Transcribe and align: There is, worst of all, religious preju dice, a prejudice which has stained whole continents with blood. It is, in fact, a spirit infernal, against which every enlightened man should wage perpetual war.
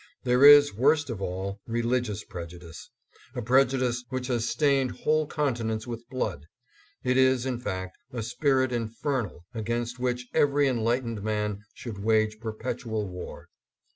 There 0.23 0.43
is, 0.43 0.73
worst 0.73 1.11
of 1.11 1.21
all, 1.21 1.61
religious 1.67 2.25
preju 2.25 2.59
dice, 2.59 2.89
a 3.35 3.41
prejudice 3.43 4.03
which 4.09 4.25
has 4.29 4.49
stained 4.49 4.89
whole 5.01 5.27
continents 5.27 5.85
with 5.85 6.09
blood. 6.09 6.47
It 7.03 7.17
is, 7.17 7.45
in 7.45 7.59
fact, 7.59 7.99
a 8.11 8.23
spirit 8.23 8.71
infernal, 8.71 9.45
against 9.53 9.99
which 9.99 10.27
every 10.33 10.67
enlightened 10.67 11.21
man 11.21 11.59
should 11.75 11.99
wage 11.99 12.39
perpetual 12.39 13.07
war. 13.07 13.49